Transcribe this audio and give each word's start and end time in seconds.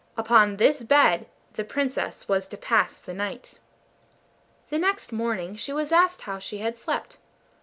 Upon 0.17 0.57
this 0.57 0.81
bed 0.83 1.27
the 1.53 1.63
Princess 1.63 2.27
was 2.27 2.47
to 2.47 2.57
pass 2.57 2.97
the 2.97 3.13
night. 3.13 3.59
The 4.71 4.79
next 4.79 5.11
morning 5.11 5.55
she 5.55 5.73
was 5.73 5.91
asked 5.91 6.21
how 6.21 6.39
she 6.39 6.57
had 6.57 6.79
slept. 6.79 7.19